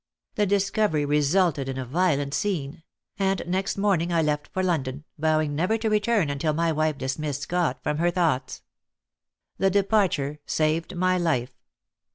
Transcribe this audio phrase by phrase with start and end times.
[0.33, 2.81] The discovery resulted in a violent scene;
[3.19, 7.41] and next morning I left for London, vowing never to return until my wife dismissed
[7.41, 8.63] Scott from her thoughts.
[9.59, 11.53] The departure saved my life.